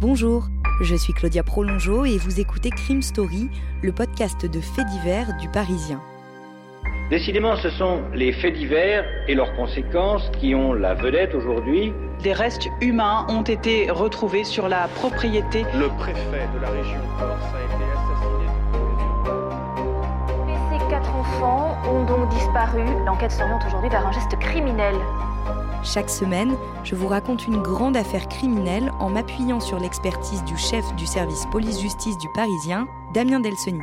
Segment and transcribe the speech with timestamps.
[0.00, 0.44] Bonjour,
[0.80, 3.50] je suis Claudia Prolongeau et vous écoutez Crime Story,
[3.82, 6.00] le podcast de faits divers du Parisien.
[7.10, 11.92] Décidément, ce sont les faits divers et leurs conséquences qui ont la vedette aujourd'hui.
[12.22, 15.64] Des restes humains ont été retrouvés sur la propriété.
[15.76, 18.44] Le préfet de la région Corse a été assassiné.
[20.48, 22.84] Et ces quatre enfants ont donc disparu.
[23.04, 24.94] L'enquête s'oriente aujourd'hui vers un geste criminel.
[25.84, 30.84] Chaque semaine, je vous raconte une grande affaire criminelle en m'appuyant sur l'expertise du chef
[30.96, 33.80] du service police-justice du Parisien, Damien Delseny.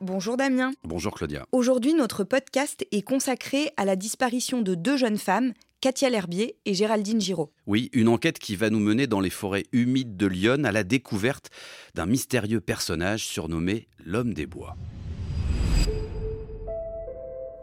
[0.00, 0.72] Bonjour Damien.
[0.82, 1.46] Bonjour Claudia.
[1.52, 6.74] Aujourd'hui, notre podcast est consacré à la disparition de deux jeunes femmes, Katia L'Herbier et
[6.74, 7.52] Géraldine Giraud.
[7.68, 10.82] Oui, une enquête qui va nous mener dans les forêts humides de Lyon à la
[10.82, 11.50] découverte
[11.94, 14.76] d'un mystérieux personnage surnommé l'homme des bois.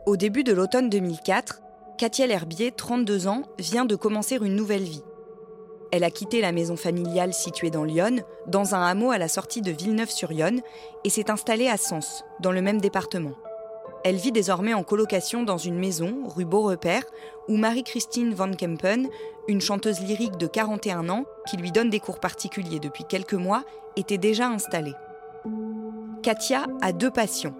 [0.09, 1.61] Au début de l'automne 2004,
[1.99, 5.03] Katia L'Herbier, 32 ans, vient de commencer une nouvelle vie.
[5.91, 9.61] Elle a quitté la maison familiale située dans Lyon, dans un hameau à la sortie
[9.61, 10.61] de Villeneuve-sur-Yonne,
[11.03, 13.33] et s'est installée à Sens, dans le même département.
[14.03, 17.05] Elle vit désormais en colocation dans une maison, rue Beaurepaire,
[17.47, 19.09] où Marie-Christine Van Kempen,
[19.47, 23.63] une chanteuse lyrique de 41 ans, qui lui donne des cours particuliers depuis quelques mois,
[23.95, 24.95] était déjà installée.
[26.23, 27.53] Katia a deux passions,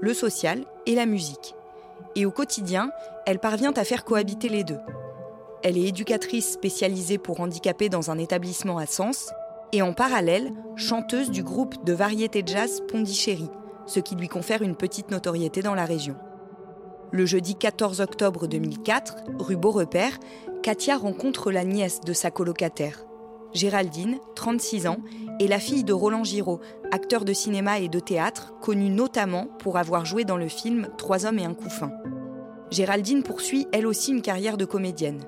[0.00, 1.54] le social et la musique.
[2.16, 2.90] Et au quotidien,
[3.26, 4.80] elle parvient à faire cohabiter les deux.
[5.62, 9.30] Elle est éducatrice spécialisée pour handicapés dans un établissement à Sens
[9.72, 13.48] et en parallèle, chanteuse du groupe de variété jazz Pondichéry,
[13.86, 16.16] ce qui lui confère une petite notoriété dans la région.
[17.10, 20.18] Le jeudi 14 octobre 2004, rue Beaurepaire,
[20.62, 23.04] Katia rencontre la nièce de sa colocataire.
[23.54, 24.98] Géraldine, 36 ans,
[25.38, 29.76] est la fille de Roland Giraud, acteur de cinéma et de théâtre, connu notamment pour
[29.76, 31.92] avoir joué dans le film Trois hommes et un couffin.
[32.70, 35.20] Géraldine poursuit elle aussi une carrière de comédienne.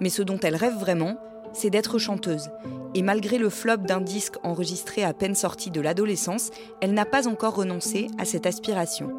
[0.00, 1.16] Mais ce dont elle rêve vraiment,
[1.54, 2.50] c'est d'être chanteuse.
[2.94, 6.50] Et malgré le flop d'un disque enregistré à peine sorti de l'adolescence,
[6.82, 9.10] elle n'a pas encore renoncé à cette aspiration.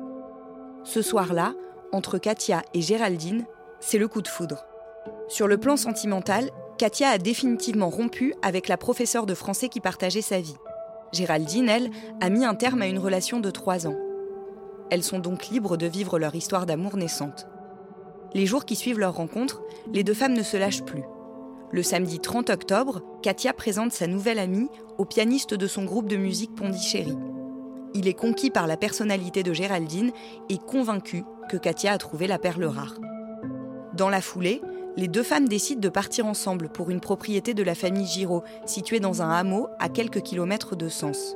[0.83, 1.53] Ce soir-là,
[1.91, 3.45] entre Katia et Géraldine,
[3.79, 4.65] c'est le coup de foudre.
[5.27, 10.21] Sur le plan sentimental, Katia a définitivement rompu avec la professeure de français qui partageait
[10.21, 10.57] sa vie.
[11.11, 13.95] Géraldine, elle, a mis un terme à une relation de trois ans.
[14.89, 17.47] Elles sont donc libres de vivre leur histoire d'amour naissante.
[18.33, 19.61] Les jours qui suivent leur rencontre,
[19.93, 21.03] les deux femmes ne se lâchent plus.
[21.71, 26.17] Le samedi 30 octobre, Katia présente sa nouvelle amie au pianiste de son groupe de
[26.17, 27.15] musique Pondichéry.
[27.93, 30.11] Il est conquis par la personnalité de Géraldine
[30.49, 32.95] et convaincu que Katia a trouvé la perle rare.
[33.93, 34.61] Dans la foulée,
[34.95, 38.99] les deux femmes décident de partir ensemble pour une propriété de la famille Giraud, située
[38.99, 41.35] dans un hameau à quelques kilomètres de Sens.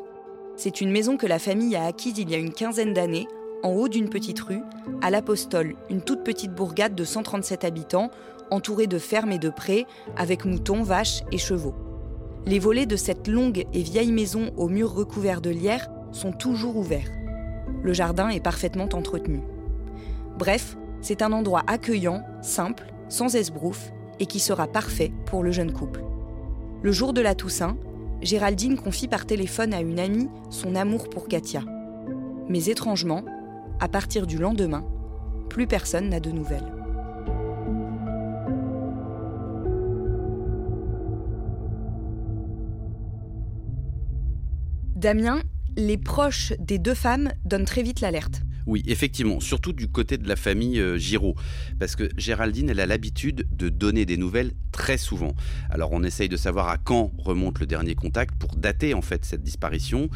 [0.56, 3.28] C'est une maison que la famille a acquise il y a une quinzaine d'années
[3.64, 4.62] en haut d'une petite rue,
[5.02, 8.12] à l'Apostole, une toute petite bourgade de 137 habitants,
[8.52, 9.86] entourée de fermes et de prés,
[10.16, 11.76] avec moutons, vaches et chevaux.
[12.46, 16.78] Les volets de cette longue et vieille maison aux murs recouverts de lierre sont toujours
[16.78, 17.12] ouverts.
[17.82, 19.42] Le jardin est parfaitement entretenu.
[20.38, 25.72] Bref, c'est un endroit accueillant, simple, sans esbrouf, et qui sera parfait pour le jeune
[25.72, 26.04] couple.
[26.82, 27.78] Le jour de la Toussaint,
[28.22, 31.64] Géraldine confie par téléphone à une amie son amour pour Katia.
[32.50, 33.24] Mais étrangement,
[33.80, 34.86] à partir du lendemain,
[35.50, 36.74] plus personne n'a de nouvelles.
[44.96, 45.42] Damien,
[45.76, 48.42] les proches des deux femmes donnent très vite l'alerte.
[48.68, 51.36] Oui, effectivement, surtout du côté de la famille euh, Giraud,
[51.80, 55.34] parce que Géraldine, elle a l'habitude de donner des nouvelles très souvent.
[55.70, 59.24] Alors on essaye de savoir à quand remonte le dernier contact pour dater en fait
[59.24, 60.10] cette disparition.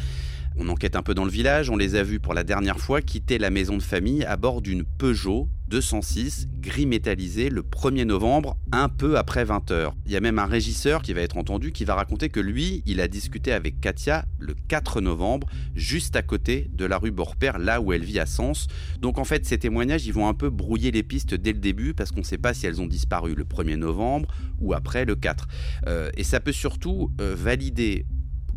[0.58, 3.02] On enquête un peu dans le village, on les a vus pour la dernière fois
[3.02, 8.58] quitter la maison de famille à bord d'une Peugeot 206 gris métallisé le 1er novembre,
[8.74, 9.94] un peu après 20h.
[10.06, 12.84] Il y a même un régisseur qui va être entendu qui va raconter que lui,
[12.86, 17.58] il a discuté avec Katia le 4 novembre, juste à côté de la rue Borpère,
[17.58, 18.68] là où elle vit à Sens.
[19.00, 21.94] Donc en fait, ces témoignages, ils vont un peu brouiller les pistes dès le début
[21.94, 24.30] parce qu'on ne sait pas si elles ont disparu le 1er novembre
[24.60, 25.48] ou après le 4.
[25.88, 28.06] Euh, et ça peut surtout euh, valider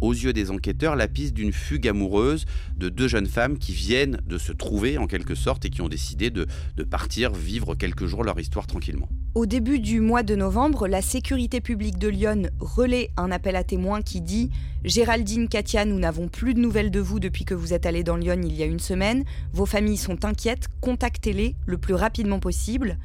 [0.04, 2.44] aux yeux des enquêteurs, la piste d'une fugue amoureuse
[2.76, 5.88] de deux jeunes femmes qui viennent de se trouver en quelque sorte et qui ont
[5.88, 6.46] décidé de,
[6.90, 9.08] partir vivre quelques jours leur histoire tranquillement.
[9.34, 13.64] Au début du mois de novembre, la sécurité publique de Lyon relaie un appel à
[13.64, 14.50] témoins qui dit
[14.84, 18.16] Géraldine, Katia, nous n'avons plus de nouvelles de vous depuis que vous êtes allés dans
[18.16, 19.24] Lyon il y a une semaine.
[19.52, 22.98] Vos familles sont inquiètes, contactez-les le plus rapidement possible.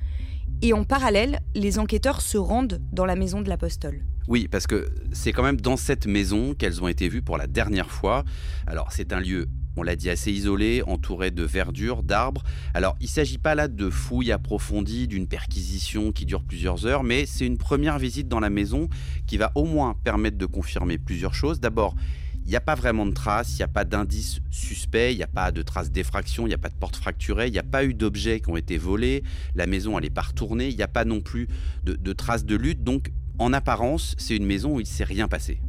[0.61, 4.01] Et en parallèle, les enquêteurs se rendent dans la maison de l'apostole.
[4.29, 7.47] Oui, parce que c'est quand même dans cette maison qu'elles ont été vues pour la
[7.47, 8.23] dernière fois.
[8.67, 12.43] Alors c'est un lieu on l'a dit, assez isolé, entouré de verdure, d'arbres.
[12.73, 17.03] Alors, il ne s'agit pas là de fouilles approfondies, d'une perquisition qui dure plusieurs heures,
[17.03, 18.89] mais c'est une première visite dans la maison
[19.25, 21.61] qui va au moins permettre de confirmer plusieurs choses.
[21.61, 21.95] D'abord,
[22.43, 25.23] il n'y a pas vraiment de traces, il n'y a pas d'indices suspects, il n'y
[25.23, 27.63] a pas de traces d'effraction, il n'y a pas de porte fracturée, il n'y a
[27.63, 29.23] pas eu d'objets qui ont été volés,
[29.55, 31.47] la maison n'est pas retournée, il n'y a pas non plus
[31.85, 35.03] de, de traces de lutte, donc en apparence c'est une maison où il ne s'est
[35.03, 35.59] rien passé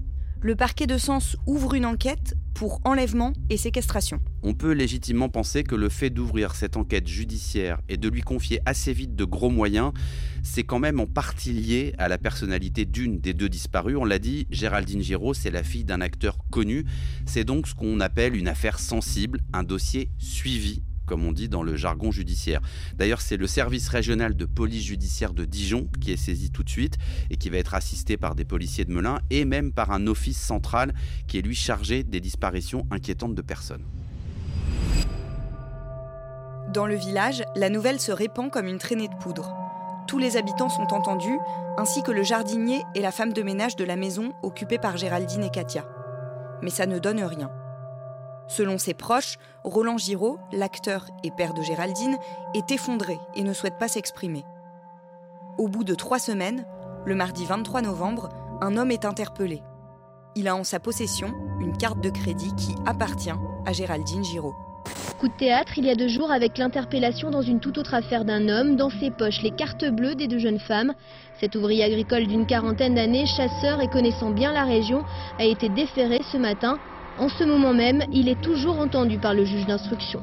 [0.42, 4.20] le parquet de Sens ouvre une enquête pour enlèvement et séquestration.
[4.42, 8.60] On peut légitimement penser que le fait d'ouvrir cette enquête judiciaire et de lui confier
[8.64, 9.92] assez vite de gros moyens,
[10.42, 13.96] c'est quand même en partie lié à la personnalité d'une des deux disparues.
[13.96, 16.86] On l'a dit, Géraldine Giraud, c'est la fille d'un acteur connu.
[17.26, 21.64] C'est donc ce qu'on appelle une affaire sensible, un dossier suivi comme on dit dans
[21.64, 22.60] le jargon judiciaire.
[22.94, 26.70] D'ailleurs, c'est le service régional de police judiciaire de Dijon qui est saisi tout de
[26.70, 26.98] suite
[27.30, 30.40] et qui va être assisté par des policiers de Melun et même par un office
[30.40, 30.94] central
[31.26, 33.82] qui est lui chargé des disparitions inquiétantes de personnes.
[36.72, 39.52] Dans le village, la nouvelle se répand comme une traînée de poudre.
[40.06, 41.40] Tous les habitants sont entendus,
[41.76, 45.42] ainsi que le jardinier et la femme de ménage de la maison occupée par Géraldine
[45.42, 45.84] et Katia.
[46.62, 47.50] Mais ça ne donne rien.
[48.50, 52.18] Selon ses proches, Roland Giraud, l'acteur et père de Géraldine,
[52.54, 54.44] est effondré et ne souhaite pas s'exprimer.
[55.56, 56.66] Au bout de trois semaines,
[57.06, 58.28] le mardi 23 novembre,
[58.60, 59.62] un homme est interpellé.
[60.34, 63.30] Il a en sa possession une carte de crédit qui appartient
[63.66, 64.56] à Géraldine Giraud.
[65.20, 68.24] Coup de théâtre il y a deux jours avec l'interpellation dans une toute autre affaire
[68.24, 70.94] d'un homme, dans ses poches les cartes bleues des deux jeunes femmes.
[71.38, 75.04] Cet ouvrier agricole d'une quarantaine d'années, chasseur et connaissant bien la région,
[75.38, 76.78] a été déféré ce matin
[77.20, 80.22] en ce moment même, il est toujours entendu par le juge d'instruction.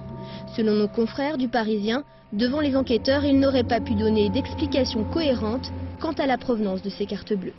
[0.56, 2.04] Selon nos confrères du Parisien,
[2.34, 5.72] devant les enquêteurs, il n'aurait pas pu donner d'explication cohérente
[6.02, 7.54] quant à la provenance de ces cartes bleues.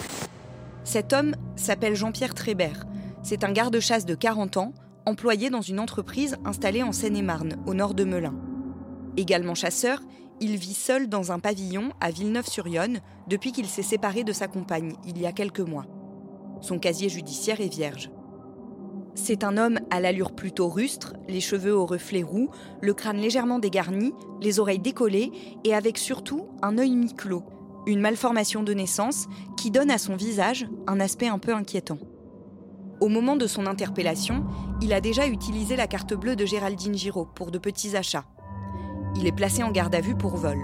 [0.82, 2.84] Cet homme s'appelle Jean-Pierre Trébert.
[3.22, 4.72] C'est un garde-chasse de 40 ans,
[5.06, 8.34] employé dans une entreprise installée en Seine-et-Marne, au nord de Melun.
[9.16, 10.00] Également chasseur,
[10.40, 12.98] il vit seul dans un pavillon à Villeneuve-sur-Yonne
[13.28, 15.86] depuis qu'il s'est séparé de sa compagne il y a quelques mois.
[16.60, 18.10] Son casier judiciaire est vierge.
[19.20, 22.50] C'est un homme à l'allure plutôt rustre, les cheveux aux reflets roux,
[22.80, 25.32] le crâne légèrement dégarni, les oreilles décollées
[25.64, 27.42] et avec surtout un œil mi-clos,
[27.88, 29.26] une malformation de naissance
[29.56, 31.98] qui donne à son visage un aspect un peu inquiétant.
[33.00, 34.44] Au moment de son interpellation,
[34.80, 38.26] il a déjà utilisé la carte bleue de Géraldine Giraud pour de petits achats.
[39.16, 40.62] Il est placé en garde à vue pour vol.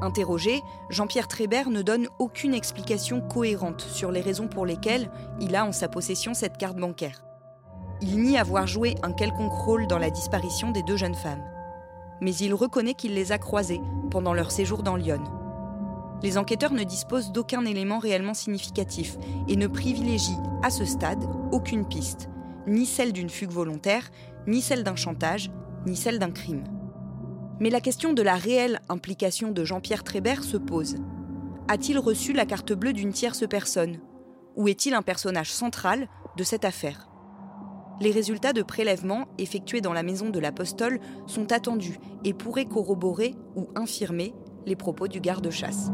[0.00, 5.10] Interrogé, Jean-Pierre Trébert ne donne aucune explication cohérente sur les raisons pour lesquelles
[5.40, 7.27] il a en sa possession cette carte bancaire.
[8.00, 11.42] Il nie avoir joué un quelconque rôle dans la disparition des deux jeunes femmes.
[12.20, 13.80] Mais il reconnaît qu'il les a croisées
[14.10, 15.22] pendant leur séjour dans Lyon.
[16.22, 19.16] Les enquêteurs ne disposent d'aucun élément réellement significatif
[19.48, 22.28] et ne privilégient, à ce stade, aucune piste,
[22.66, 24.10] ni celle d'une fugue volontaire,
[24.46, 25.50] ni celle d'un chantage,
[25.86, 26.64] ni celle d'un crime.
[27.60, 30.96] Mais la question de la réelle implication de Jean-Pierre Trébert se pose.
[31.66, 33.98] A-t-il reçu la carte bleue d'une tierce personne?
[34.56, 37.07] Ou est-il un personnage central de cette affaire?
[38.00, 43.34] Les résultats de prélèvements effectués dans la maison de l'apostole sont attendus et pourraient corroborer
[43.56, 44.34] ou infirmer
[44.66, 45.90] les propos du garde-chasse.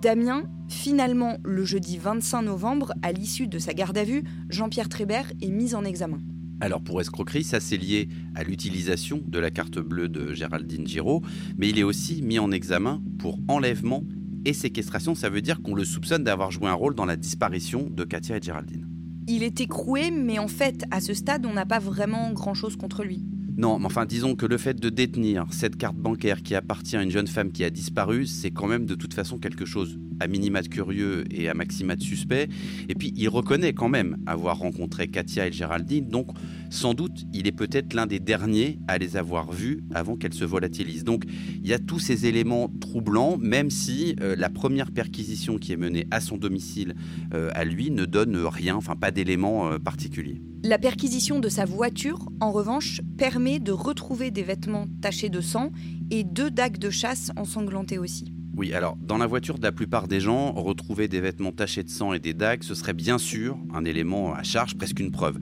[0.00, 5.32] Damien, finalement, le jeudi 25 novembre, à l'issue de sa garde à vue, Jean-Pierre Trébert
[5.42, 6.20] est mis en examen.
[6.60, 11.20] Alors pour escroquerie, ça c'est lié à l'utilisation de la carte bleue de Géraldine Giraud,
[11.58, 14.04] mais il est aussi mis en examen pour enlèvement
[14.46, 17.88] et séquestration, ça veut dire qu'on le soupçonne d'avoir joué un rôle dans la disparition
[17.90, 18.86] de Katia et Géraldine.
[19.26, 23.02] Il est écroué, mais en fait, à ce stade, on n'a pas vraiment grand-chose contre
[23.02, 23.24] lui.
[23.58, 27.02] Non, mais enfin, disons que le fait de détenir cette carte bancaire qui appartient à
[27.02, 30.26] une jeune femme qui a disparu, c'est quand même de toute façon quelque chose à
[30.26, 32.48] minima de curieux et à maxima de suspect.
[32.90, 36.28] Et puis, il reconnaît quand même avoir rencontré Katia et Géraldine, donc
[36.68, 40.44] sans doute, il est peut-être l'un des derniers à les avoir vues avant qu'elles se
[40.44, 41.04] volatilisent.
[41.04, 45.72] Donc, il y a tous ces éléments troublants, même si euh, la première perquisition qui
[45.72, 46.94] est menée à son domicile
[47.32, 50.42] euh, à lui ne donne rien, enfin pas d'éléments euh, particuliers.
[50.68, 55.70] La perquisition de sa voiture, en revanche, permet de retrouver des vêtements tachés de sang
[56.10, 58.35] et deux dagues de chasse ensanglantées aussi.
[58.58, 61.90] Oui, alors dans la voiture de la plupart des gens, retrouver des vêtements tachés de
[61.90, 65.38] sang et des dagues, ce serait bien sûr un élément à charge, presque une preuve.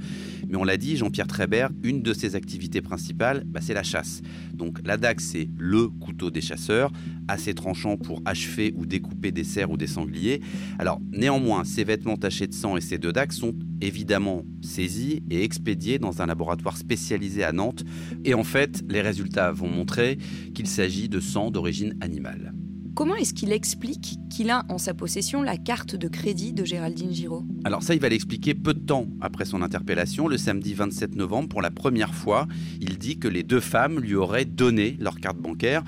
[0.49, 4.21] Mais on l'a dit, Jean-Pierre Trébert, une de ses activités principales, bah, c'est la chasse.
[4.53, 6.91] Donc la dague, c'est le couteau des chasseurs,
[7.29, 10.41] assez tranchant pour achever ou découper des cerfs ou des sangliers.
[10.81, 15.45] Alors néanmoins, ces vêtements tachés de sang et ces deux dagues sont évidemment saisis et
[15.45, 17.85] expédiés dans un laboratoire spécialisé à Nantes.
[18.25, 20.19] Et en fait, les résultats vont montrer
[20.53, 22.53] qu'il s'agit de sang d'origine animale.
[22.95, 27.13] Comment est-ce qu'il explique qu'il a en sa possession la carte de crédit de Géraldine
[27.13, 27.45] Giraud?
[27.65, 31.49] Alors ça, il va l'expliquer peu de temps après son interpellation, le samedi 27 novembre,
[31.49, 32.47] pour la première fois.
[32.81, 35.83] Il dit que les deux femmes lui auraient donné leur carte bancaire.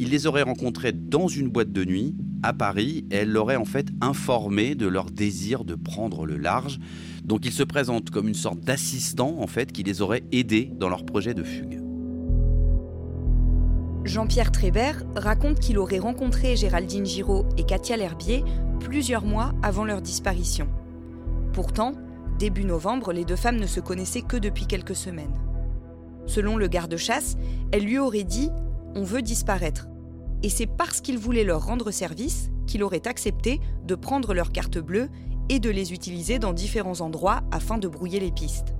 [0.00, 3.64] Il les aurait rencontrées dans une boîte de nuit à Paris et elle l'aurait en
[3.64, 6.80] fait informé de leur désir de prendre le large.
[7.22, 10.88] Donc il se présente comme une sorte d'assistant en fait qui les aurait aidés dans
[10.88, 11.77] leur projet de fugue.
[14.08, 18.42] Jean-Pierre Trébert raconte qu'il aurait rencontré Géraldine Giraud et Katia L'Herbier
[18.80, 20.66] plusieurs mois avant leur disparition.
[21.52, 21.92] Pourtant,
[22.38, 25.38] début novembre, les deux femmes ne se connaissaient que depuis quelques semaines.
[26.26, 27.36] Selon le garde-chasse,
[27.70, 28.50] elle lui aurait dit
[28.94, 29.88] On veut disparaître.
[30.42, 34.78] Et c'est parce qu'il voulait leur rendre service qu'il aurait accepté de prendre leur carte
[34.78, 35.10] bleue
[35.50, 38.77] et de les utiliser dans différents endroits afin de brouiller les pistes.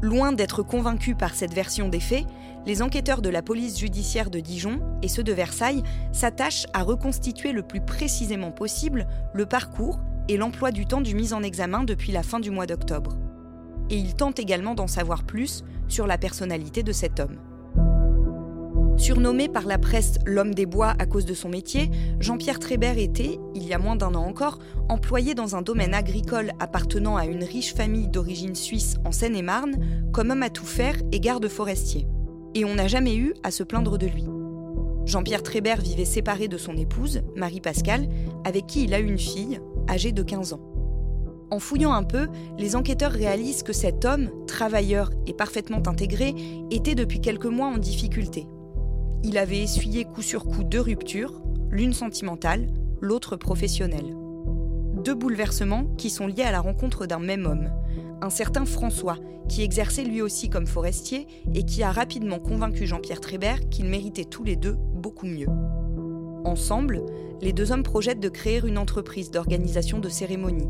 [0.00, 2.24] Loin d'être convaincus par cette version des faits,
[2.66, 7.50] les enquêteurs de la police judiciaire de Dijon et ceux de Versailles s'attachent à reconstituer
[7.50, 12.12] le plus précisément possible le parcours et l'emploi du temps du mis en examen depuis
[12.12, 13.16] la fin du mois d'octobre.
[13.90, 17.38] Et ils tentent également d'en savoir plus sur la personnalité de cet homme.
[18.98, 21.88] Surnommé par la presse l'homme des bois à cause de son métier,
[22.18, 26.50] Jean-Pierre Trébert était, il y a moins d'un an encore, employé dans un domaine agricole
[26.58, 31.20] appartenant à une riche famille d'origine suisse en Seine-et-Marne, comme homme à tout faire et
[31.20, 32.08] garde forestier.
[32.56, 34.24] Et on n'a jamais eu à se plaindre de lui.
[35.06, 38.08] Jean-Pierre Trébert vivait séparé de son épouse, Marie-Pascale,
[38.44, 40.60] avec qui il a une fille, âgée de 15 ans.
[41.52, 42.26] En fouillant un peu,
[42.58, 46.34] les enquêteurs réalisent que cet homme, travailleur et parfaitement intégré,
[46.72, 48.48] était depuis quelques mois en difficulté
[49.24, 52.68] il avait essuyé coup sur coup deux ruptures, l'une sentimentale,
[53.00, 54.16] l'autre professionnelle.
[55.04, 57.70] Deux bouleversements qui sont liés à la rencontre d'un même homme,
[58.20, 63.20] un certain François, qui exerçait lui aussi comme forestier et qui a rapidement convaincu Jean-Pierre
[63.20, 65.48] Trébert qu'ils méritaient tous les deux beaucoup mieux.
[66.44, 67.02] Ensemble,
[67.40, 70.68] les deux hommes projettent de créer une entreprise d'organisation de cérémonies.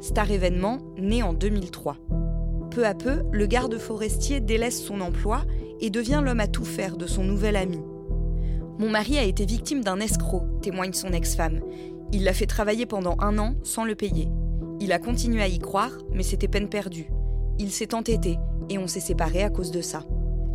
[0.00, 1.96] Star Événement, né en 2003.
[2.70, 5.42] Peu à peu, le garde forestier délaisse son emploi
[5.82, 7.80] et devient l'homme à tout faire de son nouvel ami.
[8.78, 11.60] Mon mari a été victime d'un escroc, témoigne son ex-femme.
[12.12, 14.28] Il l'a fait travailler pendant un an sans le payer.
[14.80, 17.10] Il a continué à y croire, mais c'était peine perdue.
[17.58, 18.38] Il s'est entêté
[18.70, 20.04] et on s'est séparés à cause de ça.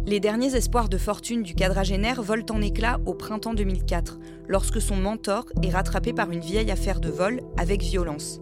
[0.06, 4.96] Les derniers espoirs de fortune du quadragénaire volent en éclats au printemps 2004, lorsque son
[4.96, 8.40] mentor est rattrapé par une vieille affaire de vol avec violence.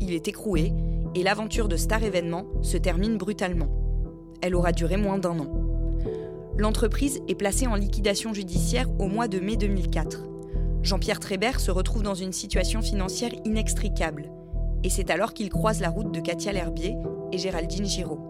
[0.00, 0.72] Il est écroué
[1.14, 3.68] et l'aventure de Star Événement se termine brutalement.
[4.42, 5.65] Elle aura duré moins d'un an
[6.58, 10.22] l'entreprise est placée en liquidation judiciaire au mois de mai 2004.
[10.82, 14.30] Jean-Pierre Trébert se retrouve dans une situation financière inextricable.
[14.84, 16.94] Et c'est alors qu'il croise la route de Katia L'Herbier
[17.32, 18.20] et Géraldine Giraud.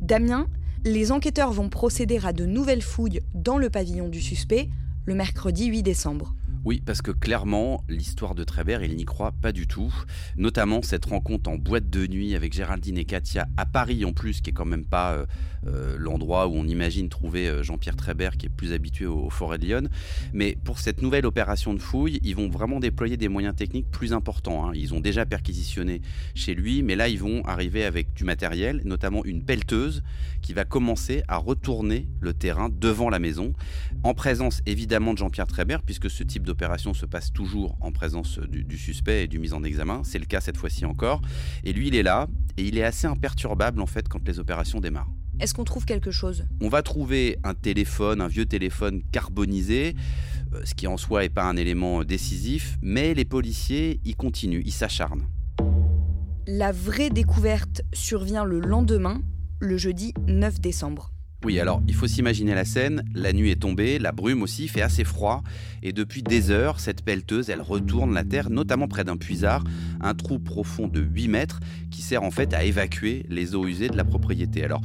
[0.00, 0.46] Damien,
[0.84, 4.68] les enquêteurs vont procéder à de nouvelles fouilles dans le pavillon du suspect
[5.04, 6.34] le mercredi 8 décembre.
[6.66, 9.94] Oui, parce que clairement, l'histoire de Trébert, il n'y croit pas du tout.
[10.36, 14.40] Notamment cette rencontre en boîte de nuit avec Géraldine et Katia à Paris en plus,
[14.40, 15.26] qui est quand même pas euh,
[15.68, 19.58] euh, l'endroit où on imagine trouver euh, Jean-Pierre Trébert, qui est plus habitué aux, forêts
[19.58, 19.88] de Lyon.
[20.32, 24.12] Mais pour cette nouvelle opération de fouille, ils vont vraiment déployer des moyens techniques plus
[24.12, 24.66] importants.
[24.66, 24.72] Hein.
[24.74, 26.02] Ils ont déjà perquisitionné
[26.34, 30.02] chez lui, mais là, ils vont arriver avec du matériel, notamment une pelleteuse,
[30.42, 33.52] qui va commencer à retourner le terrain devant la maison,
[34.02, 37.92] en présence évidemment de Jean-Pierre Trébert, puisque ce type de L'opération se passe toujours en
[37.92, 40.00] présence du, suspect et du mis en examen.
[40.04, 41.20] C'est le cas cette fois-ci encore.
[41.64, 44.80] Et lui, il est là et il est assez imperturbable en fait quand les opérations
[44.80, 45.10] démarrent.
[45.38, 46.46] Est-ce qu'on trouve quelque chose?
[46.62, 49.96] On va trouver un téléphone, un vieux téléphone carbonisé,
[50.54, 54.62] euh, ce qui en soi n'est pas un élément décisif, mais les policiers y continuent,
[54.64, 55.28] ils s'acharnent.
[56.46, 59.20] La vraie découverte survient le lendemain,
[59.60, 61.12] le jeudi 9 décembre.
[61.46, 64.82] Oui, alors il faut s'imaginer la scène, la nuit est tombée, la brume aussi fait
[64.82, 65.44] assez froid,
[65.80, 69.62] et depuis des heures, cette pelleteuse, elle retourne la terre, notamment près d'un puisard,
[70.00, 71.60] un trou profond de 8 mètres,
[71.92, 74.64] qui sert en fait à évacuer les eaux usées de la propriété.
[74.64, 74.82] Alors,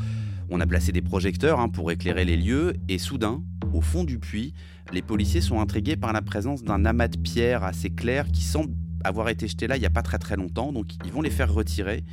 [0.52, 3.42] on a placé des projecteurs hein, pour éclairer les lieux, et soudain,
[3.74, 4.54] au fond du puits,
[4.94, 8.72] les policiers sont intrigués par la présence d'un amas de pierres assez clair qui semble
[9.04, 11.32] avoir été jeté là il n'y a pas très très longtemps, donc ils vont les
[11.32, 12.04] faire retirer.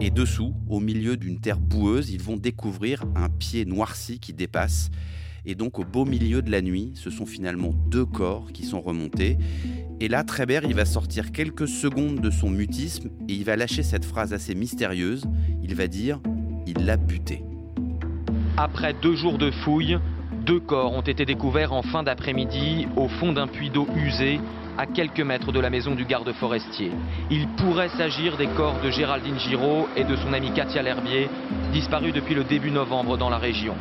[0.00, 4.90] Et dessous, au milieu d'une terre boueuse, ils vont découvrir un pied noirci qui dépasse.
[5.44, 8.80] Et donc au beau milieu de la nuit, ce sont finalement deux corps qui sont
[8.80, 9.38] remontés.
[10.00, 13.82] Et là, Trébert, il va sortir quelques secondes de son mutisme et il va lâcher
[13.82, 15.24] cette phrase assez mystérieuse.
[15.62, 16.20] Il va dire
[16.66, 17.42] «il l'a buté».
[18.56, 19.98] Après deux jours de fouilles,
[20.46, 24.40] deux corps ont été découverts en fin d'après-midi au fond d'un puits d'eau usé
[24.80, 26.90] à quelques mètres de la maison du garde forestier.
[27.30, 31.28] Il pourrait s'agir des corps de Géraldine Giraud et de son amie Katia L'Herbier,
[31.70, 33.74] disparus depuis le début novembre dans la région.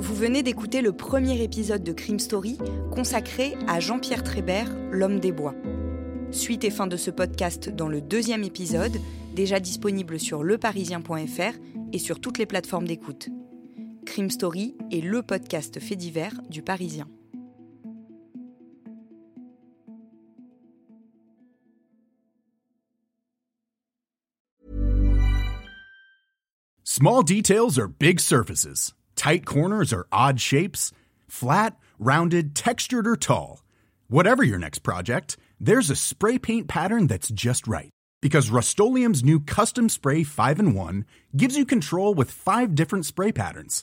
[0.00, 2.58] Vous venez d'écouter le premier épisode de Crime Story
[2.90, 5.54] consacré à Jean-Pierre Trébert, l'homme des bois.
[6.32, 8.96] Suite et fin de ce podcast dans le deuxième épisode,
[9.32, 11.56] déjà disponible sur leparisien.fr
[11.92, 13.28] et sur toutes les plateformes d'écoute.
[14.14, 17.08] Crime Story est le podcast fait divers du Parisien.
[26.84, 28.94] Small details are big surfaces.
[29.16, 30.92] Tight corners are odd shapes.
[31.26, 33.64] Flat, rounded, textured, or tall.
[34.06, 37.90] Whatever your next project, there's a spray paint pattern that's just right.
[38.22, 41.04] Because Rust new Custom Spray 5 in 1
[41.36, 43.82] gives you control with five different spray patterns.